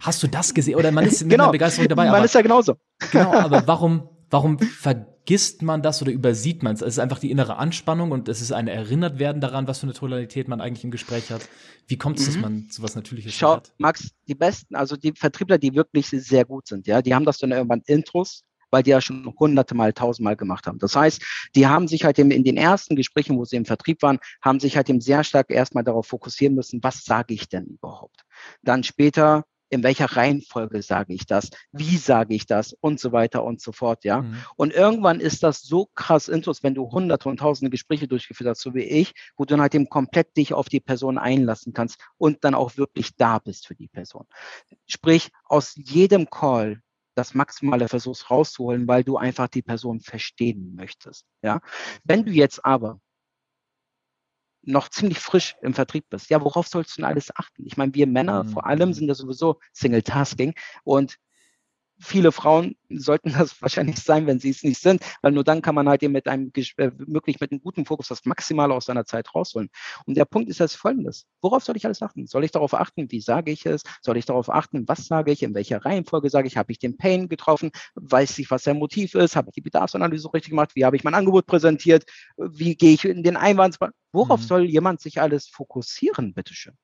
[0.00, 0.76] hast du das gesehen?
[0.76, 1.44] Oder man ist mit genau.
[1.44, 2.06] einer Begeisterung dabei.
[2.06, 2.76] Man aber, ist ja genauso.
[3.10, 6.80] Genau, aber warum, warum vergisst man das oder übersieht man es?
[6.80, 9.86] Es ist einfach die innere Anspannung und es ist ein erinnert werden daran, was für
[9.86, 11.48] eine Tonalität man eigentlich im Gespräch hat.
[11.86, 12.32] Wie kommt es, mhm.
[12.32, 13.72] dass man sowas Natürliches Schau, hat?
[13.76, 17.38] Max, die besten, also die Vertriebler, die wirklich sehr gut sind, ja, die haben das
[17.38, 20.78] dann irgendwann Intros, weil die ja schon hunderte Mal, tausendmal gemacht haben.
[20.78, 21.22] Das heißt,
[21.54, 24.60] die haben sich halt eben in den ersten Gesprächen, wo sie im Vertrieb waren, haben
[24.60, 28.24] sich halt eben sehr stark erstmal darauf fokussieren müssen, was sage ich denn überhaupt?
[28.62, 33.42] Dann später in welcher Reihenfolge sage ich das, wie sage ich das und so weiter
[33.42, 34.20] und so fort, ja.
[34.20, 34.36] Mhm.
[34.56, 38.60] Und irgendwann ist das so krass intus, wenn du hunderte und tausende Gespräche durchgeführt hast,
[38.60, 41.98] so wie ich, wo du dann halt eben komplett dich auf die Person einlassen kannst
[42.18, 44.26] und dann auch wirklich da bist für die Person.
[44.86, 46.82] Sprich, aus jedem Call
[47.14, 51.60] das Maximale versuchst rauszuholen, weil du einfach die Person verstehen möchtest, ja.
[52.04, 53.00] Wenn du jetzt aber
[54.62, 57.64] noch ziemlich frisch im Vertrieb bist, ja, worauf sollst du denn alles achten?
[57.66, 58.48] Ich meine, wir Männer mhm.
[58.48, 61.18] vor allem sind ja sowieso Single-Tasking und
[62.02, 65.74] viele Frauen sollten das wahrscheinlich sein, wenn sie es nicht sind, weil nur dann kann
[65.74, 69.06] man halt eben mit einem, äh, wirklich mit einem guten Fokus das Maximale aus seiner
[69.06, 69.70] Zeit rausholen.
[70.06, 71.26] Und der Punkt ist jetzt folgendes.
[71.40, 72.26] Worauf soll ich alles achten?
[72.26, 73.82] Soll ich darauf achten, wie sage ich es?
[74.02, 75.42] Soll ich darauf achten, was sage ich?
[75.42, 76.56] In welcher Reihenfolge sage ich?
[76.56, 77.70] Habe ich den Pain getroffen?
[77.94, 79.36] Weiß ich, was der Motiv ist?
[79.36, 80.72] Habe ich die Bedarfsanalyse richtig gemacht?
[80.74, 82.04] Wie habe ich mein Angebot präsentiert?
[82.36, 83.78] Wie gehe ich in den Einwand?
[84.12, 84.44] Worauf mhm.
[84.44, 86.74] soll jemand sich alles fokussieren, bitteschön?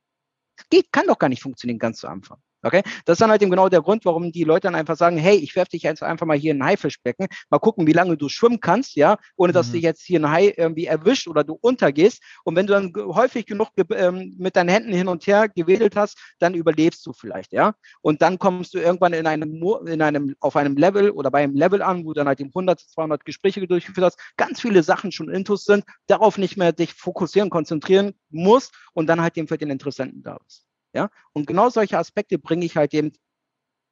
[0.71, 2.39] Geht, kann doch gar nicht funktionieren ganz zu Anfang.
[2.63, 2.83] Okay?
[3.05, 5.37] Das ist dann halt eben genau der Grund, warum die Leute dann einfach sagen, hey,
[5.37, 8.29] ich werfe dich jetzt einfach mal hier in ein Haifischbecken, mal gucken, wie lange du
[8.29, 9.73] schwimmen kannst, ja, ohne dass mhm.
[9.73, 12.23] dich jetzt hier ein Hai irgendwie erwischt oder du untergehst.
[12.45, 16.19] Und wenn du dann häufig genug ähm, mit deinen Händen hin und her gewedelt hast,
[16.39, 17.75] dann überlebst du vielleicht, ja.
[18.01, 21.55] Und dann kommst du irgendwann in einem, in einem, auf einem Level oder bei einem
[21.55, 25.13] Level an, wo du dann halt eben 100, 200 Gespräche durchgeführt hast, ganz viele Sachen
[25.13, 29.59] schon intus sind, darauf nicht mehr dich fokussieren, konzentrieren musst und dann halt eben für
[29.59, 30.68] den Interessenten da bist.
[30.99, 31.11] Ja?
[31.33, 33.13] Und genau solche Aspekte bringe ich halt eben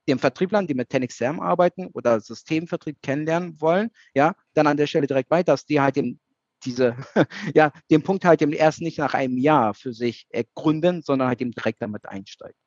[0.09, 5.07] den Vertrieblern, die mit TenXM arbeiten oder Systemvertrieb kennenlernen wollen, ja, dann an der Stelle
[5.07, 6.19] direkt bei, dass die halt eben
[6.65, 6.97] diese,
[7.55, 11.41] ja, den Punkt halt eben erst nicht nach einem Jahr für sich ergründen, sondern halt
[11.41, 12.59] eben direkt damit einsteigen.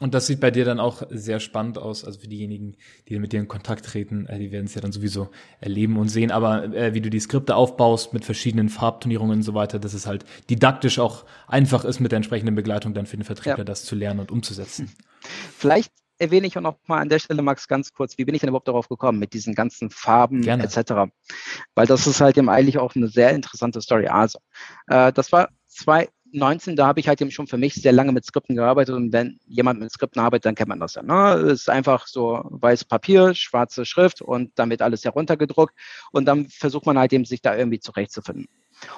[0.00, 2.04] Und das sieht bei dir dann auch sehr spannend aus.
[2.04, 2.76] Also für diejenigen,
[3.08, 5.30] die mit dir in Kontakt treten, äh, die werden es ja dann sowieso
[5.60, 6.30] erleben und sehen.
[6.30, 10.06] Aber äh, wie du die Skripte aufbaust mit verschiedenen Farbtonierungen und so weiter, dass es
[10.06, 13.64] halt didaktisch auch einfach ist, mit der entsprechenden Begleitung dann für den Vertriebler ja.
[13.64, 14.92] das zu lernen und umzusetzen.
[15.56, 18.40] Vielleicht erwähne ich auch noch mal an der Stelle, Max, ganz kurz, wie bin ich
[18.40, 20.64] denn überhaupt darauf gekommen mit diesen ganzen Farben Gerne.
[20.64, 21.10] etc.
[21.74, 24.08] Weil das ist halt eben eigentlich auch eine sehr interessante Story.
[24.08, 24.38] Also,
[24.88, 28.12] äh, das war zwei, 19, da habe ich halt eben schon für mich sehr lange
[28.12, 31.02] mit Skripten gearbeitet und wenn jemand mit Skripten arbeitet, dann kennt man das ja.
[31.02, 31.34] Ne?
[31.50, 35.74] Es ist einfach so weiß Papier, schwarze Schrift und dann wird alles heruntergedruckt
[36.12, 38.48] und dann versucht man halt eben sich da irgendwie zurechtzufinden.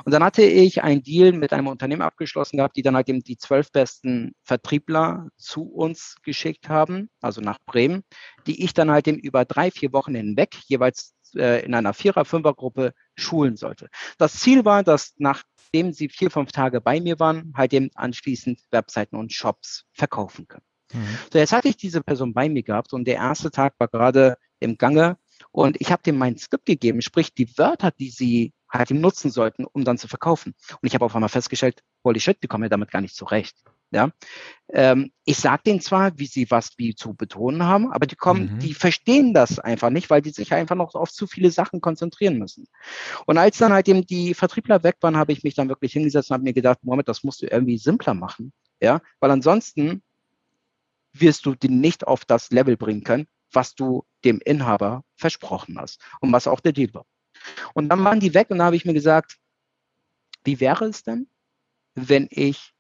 [0.05, 3.22] Und dann hatte ich einen Deal mit einem Unternehmen abgeschlossen gehabt, die dann halt eben
[3.22, 8.03] die zwölf besten Vertriebler zu uns geschickt haben, also nach Bremen,
[8.46, 12.24] die ich dann halt eben über drei, vier Wochen hinweg jeweils äh, in einer Vierer-,
[12.24, 13.88] Fünfer-Gruppe schulen sollte.
[14.18, 17.90] Das Ziel war, dass nach nachdem sie vier, fünf Tage bei mir waren, halt eben
[17.94, 20.64] anschließend Webseiten und Shops verkaufen können.
[20.92, 21.18] Mhm.
[21.31, 24.38] So, jetzt hatte ich diese Person bei mir gehabt und der erste Tag war gerade
[24.61, 25.18] im Gange
[25.50, 29.31] und ich habe dem mein Skript gegeben, sprich die Wörter, die sie halt ihm nutzen
[29.31, 30.54] sollten, um dann zu verkaufen.
[30.81, 33.57] Und ich habe auf einmal festgestellt, holy shit, die kommen ja damit gar nicht zurecht.
[33.90, 34.11] Ja,
[34.70, 38.55] ähm, ich sage denen zwar, wie sie was wie zu betonen haben, aber die kommen,
[38.55, 38.59] mhm.
[38.59, 42.38] die verstehen das einfach nicht, weil die sich einfach noch auf zu viele Sachen konzentrieren
[42.38, 42.66] müssen.
[43.24, 46.31] Und als dann halt eben die Vertriebler weg waren, habe ich mich dann wirklich hingesetzt
[46.31, 50.03] und habe mir gedacht, Mohammed, das musst du irgendwie simpler machen, ja, weil ansonsten
[51.14, 56.01] wirst du den nicht auf das Level bringen können, was du dem Inhaber versprochen hast
[56.20, 57.07] und was auch der Deal war.
[57.72, 59.38] Und dann waren die weg und da habe ich mir gesagt,
[60.44, 61.29] wie wäre es denn,
[61.94, 62.74] wenn ich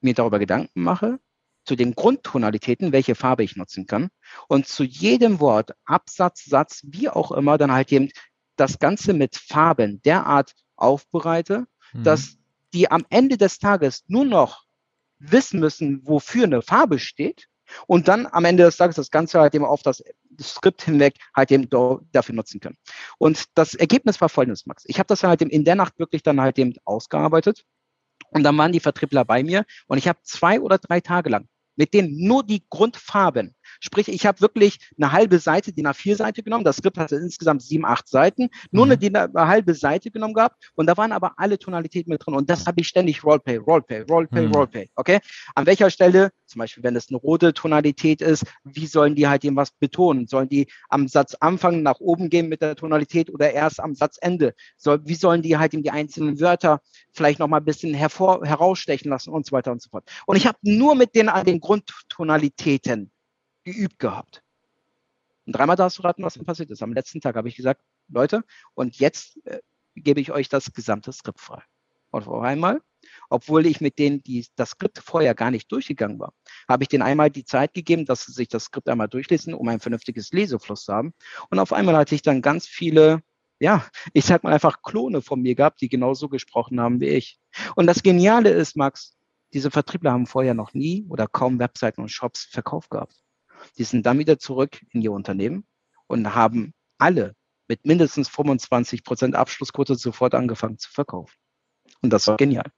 [0.00, 1.18] mir darüber Gedanken mache,
[1.64, 4.08] zu den Grundtonalitäten, welche Farbe ich nutzen kann
[4.48, 8.08] und zu jedem Wort, Absatz, Satz, wie auch immer, dann halt eben
[8.56, 12.04] das Ganze mit Farben derart aufbereite, mhm.
[12.04, 12.38] dass
[12.72, 14.64] die am Ende des Tages nur noch
[15.18, 17.48] wissen müssen, wofür eine Farbe steht
[17.86, 20.02] und dann am Ende des Tages das Ganze halt eben auf das
[20.40, 21.68] Skript hinweg halt eben
[22.12, 22.76] dafür nutzen können.
[23.18, 24.84] Und das Ergebnis war folgendes, Max.
[24.86, 27.64] Ich habe das halt eben in der Nacht wirklich dann halt eben ausgearbeitet
[28.30, 31.48] und dann waren die Vertriebler bei mir und ich habe zwei oder drei Tage lang
[31.78, 36.16] mit denen nur die Grundfarben Sprich, ich habe wirklich eine halbe Seite, die nach vier
[36.16, 36.64] Seite genommen.
[36.64, 38.48] Das Skript hatte insgesamt sieben, acht Seiten.
[38.70, 38.92] Nur mhm.
[38.92, 40.70] eine, eine halbe Seite genommen gehabt.
[40.74, 42.34] Und da waren aber alle Tonalitäten mit drin.
[42.34, 44.54] Und das habe ich ständig Roleplay, Roleplay, Roleplay, mhm.
[44.54, 44.88] Roleplay.
[44.96, 45.20] Okay?
[45.54, 49.44] An welcher Stelle, zum Beispiel, wenn es eine rote Tonalität ist, wie sollen die halt
[49.44, 50.26] eben was betonen?
[50.26, 54.54] Sollen die am Satzanfang nach oben gehen mit der Tonalität oder erst am Satzende?
[54.76, 56.80] Soll, wie sollen die halt eben die einzelnen Wörter
[57.12, 60.08] vielleicht noch mal ein bisschen hervor, herausstechen lassen und so weiter und so fort.
[60.26, 63.10] Und ich habe nur mit den, den Grundtonalitäten
[63.72, 64.42] geübt gehabt.
[65.46, 66.82] Und dreimal darfst du raten, was dann passiert ist.
[66.82, 69.60] Am letzten Tag habe ich gesagt, Leute, und jetzt äh,
[69.94, 71.62] gebe ich euch das gesamte Skript frei.
[72.10, 72.80] Und vor einmal,
[73.28, 76.32] obwohl ich mit denen, die das Skript vorher gar nicht durchgegangen war,
[76.68, 79.68] habe ich denen einmal die Zeit gegeben, dass sie sich das Skript einmal durchlesen, um
[79.68, 81.12] ein vernünftiges Lesefluss zu haben.
[81.50, 83.22] Und auf einmal hatte ich dann ganz viele
[83.60, 87.38] ja, ich sag mal einfach Klone von mir gehabt, die genauso gesprochen haben wie ich.
[87.74, 89.16] Und das Geniale ist, Max,
[89.52, 93.14] diese Vertriebler haben vorher noch nie oder kaum Webseiten und Shops verkauft gehabt.
[93.76, 95.66] Die sind dann wieder zurück in ihr Unternehmen
[96.06, 97.34] und haben alle
[97.68, 101.34] mit mindestens 25 Prozent Abschlussquote sofort angefangen zu verkaufen.
[102.02, 102.70] Und das war genial.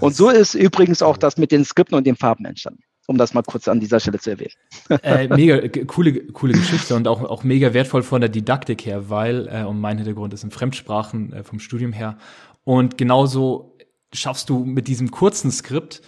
[0.00, 3.34] Und so ist übrigens auch das mit den Skripten und den Farben entstanden um das
[3.34, 4.52] mal kurz an dieser Stelle zu erwähnen.
[5.02, 9.48] Äh, mega coole, coole Geschichte und auch, auch mega wertvoll von der Didaktik her, weil,
[9.48, 12.18] äh, und mein Hintergrund ist in Fremdsprachen äh, vom Studium her.
[12.64, 13.76] Und genauso
[14.12, 16.02] schaffst du mit diesem kurzen Skript,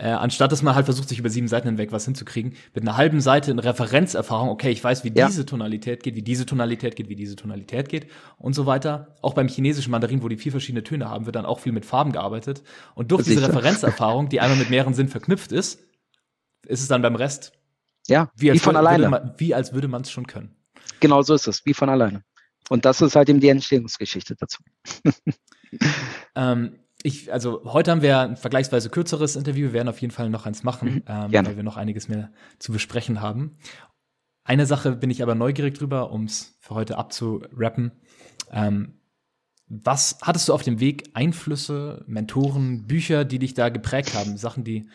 [0.00, 2.96] äh, anstatt dass man halt versucht, sich über sieben Seiten hinweg was hinzukriegen, mit einer
[2.96, 5.26] halben Seite eine Referenzerfahrung, okay, ich weiß, wie ja.
[5.26, 8.06] diese Tonalität geht, wie diese Tonalität geht, wie diese Tonalität geht
[8.38, 9.14] und so weiter.
[9.20, 11.84] Auch beim chinesischen Mandarin, wo die vier verschiedene Töne haben, wird dann auch viel mit
[11.84, 12.62] Farben gearbeitet.
[12.94, 15.80] Und durch diese Referenzerfahrung, die einmal mit mehreren Sinn verknüpft ist,
[16.66, 17.52] ist es dann beim Rest.
[18.06, 19.10] Ja, wie, wie von alleine.
[19.10, 20.56] Man, wie als würde man es schon können.
[21.00, 22.24] Genau so ist es, wie von alleine.
[22.70, 24.62] Und das ist halt eben die Entstehungsgeschichte dazu.
[26.34, 30.28] ähm, ich, also heute haben wir ein vergleichsweise kürzeres Interview, wir werden auf jeden Fall
[30.30, 33.56] noch eins machen, mhm, ähm, weil wir noch einiges mehr zu besprechen haben.
[34.44, 37.92] Eine Sache bin ich aber neugierig drüber, um es für heute abzurappen.
[38.50, 39.00] Ähm,
[39.68, 44.36] was hattest du auf dem Weg Einflüsse, Mentoren, Bücher, die dich da geprägt haben?
[44.36, 44.88] Sachen, die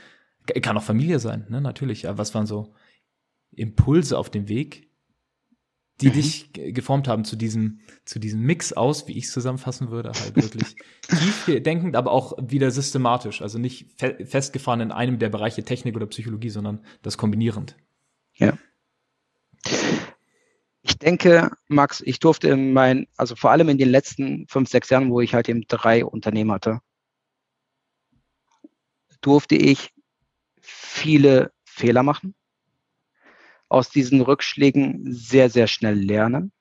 [0.61, 1.61] kann auch Familie sein, ne?
[1.61, 2.07] natürlich.
[2.07, 2.73] Aber was waren so
[3.51, 4.91] Impulse auf dem Weg,
[6.01, 6.13] die mhm.
[6.13, 10.35] dich geformt haben zu diesem, zu diesem Mix aus, wie ich es zusammenfassen würde, halt
[10.35, 10.75] wirklich
[11.07, 13.41] tief denkend, aber auch wieder systematisch.
[13.41, 17.77] Also nicht fe festgefahren in einem der Bereiche Technik oder Psychologie, sondern das kombinierend.
[18.33, 18.57] Ja.
[20.81, 24.89] Ich denke, Max, ich durfte in meinen, also vor allem in den letzten fünf, sechs
[24.89, 26.79] Jahren, wo ich halt eben drei Unternehmen hatte,
[29.21, 29.93] durfte ich
[30.61, 32.35] viele Fehler machen,
[33.69, 36.51] aus diesen Rückschlägen sehr, sehr schnell lernen.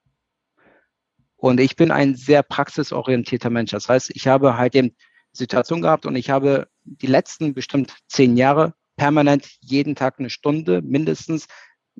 [1.36, 3.72] Und ich bin ein sehr praxisorientierter Mensch.
[3.72, 4.96] Das heißt, ich habe halt eben
[5.32, 10.80] Situation gehabt und ich habe die letzten bestimmt zehn Jahre permanent jeden Tag eine Stunde
[10.82, 11.46] mindestens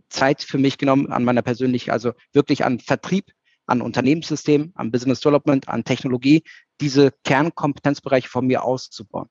[0.08, 3.32] Zeit für mich genommen an meiner persönlichen, also wirklich an Vertrieb,
[3.66, 6.44] an Unternehmenssystem, an Business Development, an Technologie,
[6.80, 9.28] diese Kernkompetenzbereiche von mir auszubauen.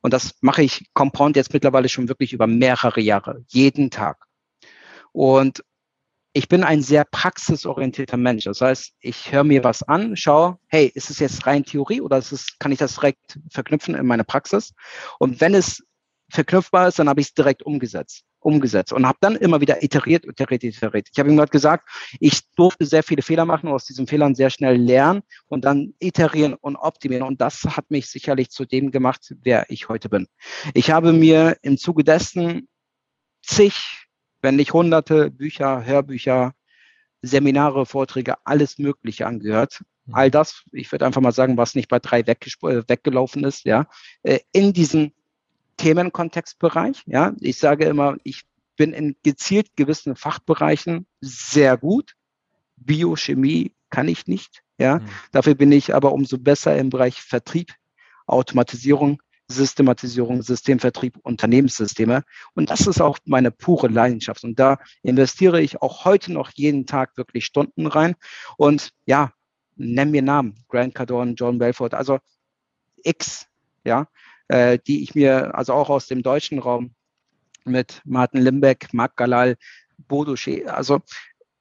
[0.00, 4.23] Und das mache ich Compound jetzt mittlerweile schon wirklich über mehrere Jahre, jeden Tag.
[5.14, 5.64] Und
[6.32, 8.44] ich bin ein sehr praxisorientierter Mensch.
[8.44, 12.18] Das heißt, ich höre mir was an, schaue, hey, ist es jetzt rein Theorie oder
[12.18, 14.74] ist es, kann ich das direkt verknüpfen in meine Praxis?
[15.20, 15.84] Und wenn es
[16.30, 20.26] verknüpfbar ist, dann habe ich es direkt umgesetzt umgesetzt und habe dann immer wieder iteriert,
[20.26, 21.08] iteriert, iteriert.
[21.10, 21.88] Ich habe ihm gerade gesagt,
[22.20, 25.94] ich durfte sehr viele Fehler machen und aus diesen Fehlern sehr schnell lernen und dann
[25.98, 27.26] iterieren und optimieren.
[27.26, 30.26] Und das hat mich sicherlich zu dem gemacht, wer ich heute bin.
[30.74, 32.68] Ich habe mir im Zuge dessen
[33.42, 34.03] zig,
[34.44, 36.52] wenn nicht hunderte Bücher, Hörbücher,
[37.22, 39.82] Seminare, Vorträge, alles Mögliche angehört.
[40.04, 40.14] Mhm.
[40.14, 43.86] All das, ich würde einfach mal sagen, was nicht bei drei äh, weggelaufen ist, ja,
[44.22, 45.12] äh, in diesem
[45.78, 47.02] Themenkontextbereich.
[47.06, 48.42] Ja, ich sage immer, ich
[48.76, 52.14] bin in gezielt gewissen Fachbereichen sehr gut.
[52.76, 54.62] Biochemie kann ich nicht.
[54.76, 55.08] Ja, mhm.
[55.32, 57.72] dafür bin ich aber umso besser im Bereich Vertrieb,
[58.26, 62.24] Automatisierung, Systematisierung, Systemvertrieb, Unternehmenssysteme.
[62.54, 64.44] Und das ist auch meine pure Leidenschaft.
[64.44, 68.14] Und da investiere ich auch heute noch jeden Tag wirklich Stunden rein.
[68.56, 69.32] Und ja,
[69.76, 70.54] nenn mir Namen.
[70.68, 72.18] Grant Cardone, John Belfort, also
[73.02, 73.46] X,
[73.84, 74.08] ja,
[74.48, 76.94] äh, die ich mir also auch aus dem deutschen Raum
[77.64, 79.56] mit Martin Limbeck, Marc Galal,
[80.08, 81.00] Bodo Schee, also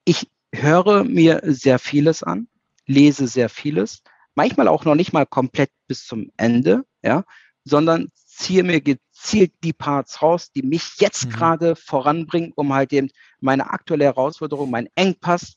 [0.05, 2.47] ich höre mir sehr vieles an,
[2.85, 4.03] lese sehr vieles,
[4.35, 7.23] manchmal auch noch nicht mal komplett bis zum Ende, ja,
[7.63, 11.29] sondern ziehe mir gezielt die Parts raus, die mich jetzt mhm.
[11.29, 15.55] gerade voranbringen, um halt eben meine aktuelle Herausforderung, meinen Engpass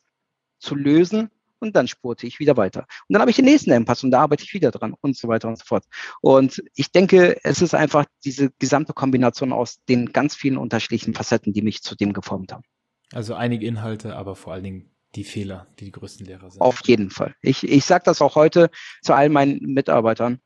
[0.59, 2.87] zu lösen und dann spurte ich wieder weiter.
[3.09, 5.29] Und dann habe ich den nächsten Engpass und da arbeite ich wieder dran und so
[5.29, 5.85] weiter und so fort.
[6.21, 11.53] Und ich denke, es ist einfach diese gesamte Kombination aus den ganz vielen unterschiedlichen Facetten,
[11.53, 12.65] die mich zu dem geformt haben.
[13.13, 16.61] Also einige Inhalte, aber vor allen Dingen die Fehler, die die größten Lehrer sind.
[16.61, 17.35] Auf jeden Fall.
[17.41, 18.71] Ich, ich sage das auch heute
[19.03, 20.41] zu all meinen Mitarbeitern.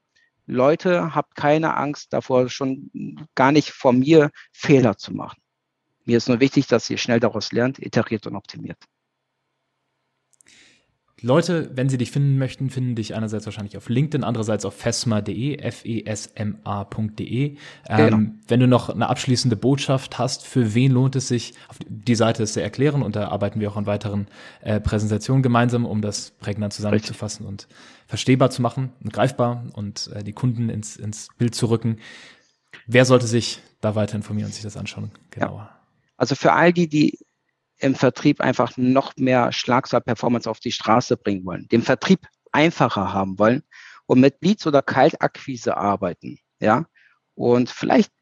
[0.50, 2.90] Leute, habt keine Angst davor, schon
[3.34, 5.40] gar nicht vor mir Fehler zu machen.
[6.04, 8.78] Mir ist nur wichtig, dass ihr schnell daraus lernt, iteriert und optimiert.
[11.22, 15.59] Leute, wenn sie dich finden möchten, finden dich einerseits wahrscheinlich auf LinkedIn, andererseits auf fesma.de,
[15.59, 17.44] f-e-s-m-a.de.
[17.44, 17.56] Ähm,
[17.88, 18.18] genau.
[18.48, 22.42] Wenn du noch eine abschließende Botschaft hast, für wen lohnt es sich, auf die Seite
[22.42, 24.28] ist sehr erklären und da arbeiten wir auch an weiteren
[24.62, 27.68] äh, Präsentationen gemeinsam, um das prägnant zusammenzufassen Richtig.
[27.68, 31.98] und verstehbar zu machen und greifbar und äh, die Kunden ins, ins Bild zu rücken.
[32.87, 35.11] Wer sollte sich da weiter informieren und sich das anschauen?
[35.30, 35.59] Genauer.
[35.59, 35.76] Ja.
[36.16, 37.18] Also für all die, die
[37.81, 43.38] im Vertrieb einfach noch mehr Schlagzahl-Performance auf die Straße bringen wollen, den Vertrieb einfacher haben
[43.38, 43.62] wollen
[44.07, 46.87] und mit Leads oder Kaltakquise arbeiten, ja,
[47.35, 48.12] und vielleicht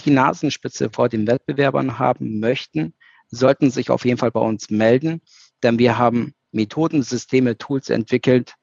[0.00, 2.94] die Nasenspitze vor den Wettbewerbern haben möchten,
[3.30, 5.20] sollten sich auf jeden Fall bei uns melden,
[5.62, 8.54] denn wir haben Methoden, Systeme, Tools entwickelt.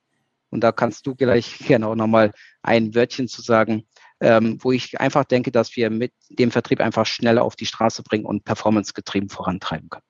[0.49, 3.87] Und da kannst du gleich gerne auch nochmal ein Wörtchen zu sagen,
[4.21, 8.01] ähm, wo ich einfach denke, dass wir mit dem Vertrieb einfach schneller auf die Straße
[8.03, 10.03] bringen und performancegetrieben vorantreiben können.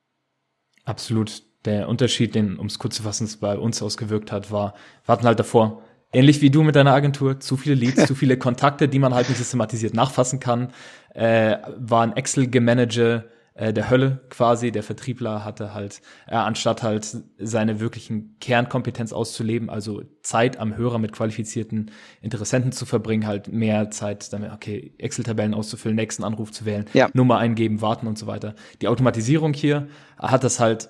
[0.86, 1.44] Absolut.
[1.66, 5.14] Der Unterschied, den, um es kurz zu fassen, es bei uns ausgewirkt hat, war, wir
[5.14, 5.82] hatten halt davor,
[6.14, 9.28] ähnlich wie du mit deiner Agentur, zu viele Leads, zu viele Kontakte, die man halt
[9.30, 10.72] nicht systematisiert nachfassen kann,
[11.16, 14.72] äh, war ein Excel-Gemanage äh, der Hölle quasi.
[14.72, 21.00] Der Vertriebler hatte halt, äh, anstatt halt seine wirklichen Kernkompetenz auszuleben, also Zeit am Hörer
[21.00, 21.92] mit qualifizierten
[22.22, 27.10] Interessenten zu verbringen, halt mehr Zeit damit, okay, Excel-Tabellen auszufüllen, nächsten Anruf zu wählen, ja.
[27.14, 28.56] Nummer eingeben, warten und so weiter.
[28.82, 29.88] Die Automatisierung hier
[30.18, 30.90] hat das halt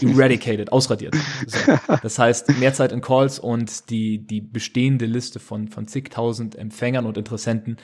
[0.00, 1.14] eradicated, ausradiert.
[1.46, 1.58] So.
[2.02, 7.04] Das heißt, mehr Zeit in Calls und die, die bestehende Liste von, von zigtausend Empfängern
[7.04, 7.76] und Interessenten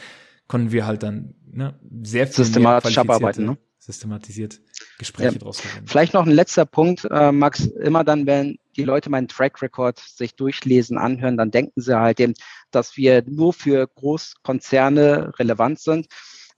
[0.50, 3.58] konnten wir halt dann ne, sehr viel systematisch abarbeiten, ne?
[3.78, 4.60] systematisiert
[4.98, 5.38] Gespräche ja.
[5.38, 5.86] draus machen.
[5.86, 7.66] Vielleicht noch ein letzter Punkt, äh, Max.
[7.66, 12.18] Immer dann, wenn die Leute meinen Track Record sich durchlesen, anhören, dann denken sie halt
[12.18, 12.34] eben,
[12.72, 16.08] dass wir nur für Großkonzerne relevant sind.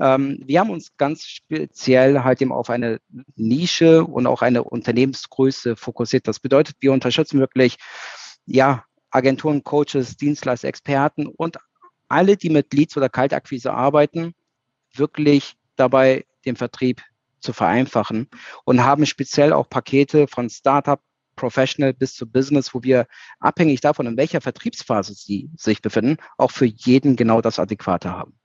[0.00, 2.98] Ähm, wir haben uns ganz speziell halt eben auf eine
[3.36, 6.26] Nische und auch eine Unternehmensgröße fokussiert.
[6.26, 7.76] Das bedeutet, wir unterstützen wirklich,
[8.46, 11.58] ja, Agenturen, Coaches, Dienstleister, Experten und
[12.12, 14.34] alle, die mit Leads oder Kaltakquise arbeiten,
[14.94, 17.02] wirklich dabei den Vertrieb
[17.40, 18.28] zu vereinfachen
[18.64, 21.00] und haben speziell auch Pakete von Startup,
[21.34, 23.06] Professional bis zu Business, wo wir
[23.40, 28.38] abhängig davon, in welcher Vertriebsphase sie sich befinden, auch für jeden genau das Adäquate haben.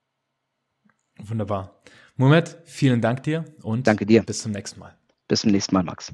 [1.20, 1.82] Wunderbar.
[2.16, 4.24] Moment, vielen Dank dir und Danke dir.
[4.24, 4.98] bis zum nächsten Mal.
[5.28, 6.14] Bis zum nächsten Mal, Max.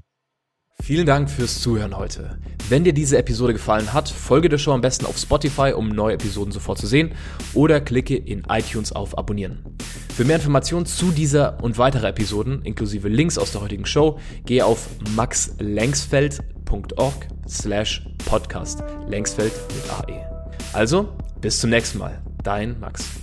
[0.82, 2.40] Vielen Dank fürs Zuhören heute.
[2.68, 6.16] Wenn dir diese Episode gefallen hat, folge der Show am besten auf Spotify, um neue
[6.16, 7.14] Episoden sofort zu sehen
[7.54, 9.78] oder klicke in iTunes auf Abonnieren.
[10.14, 14.66] Für mehr Informationen zu dieser und weiterer Episoden, inklusive Links aus der heutigen Show, gehe
[14.66, 18.84] auf maxlengsfeld.org slash podcast.
[19.08, 20.22] Längsfeld mit AE.
[20.74, 22.22] Also, bis zum nächsten Mal.
[22.44, 23.23] Dein Max.